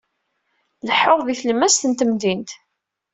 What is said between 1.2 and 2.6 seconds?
di tlemmast n temdint.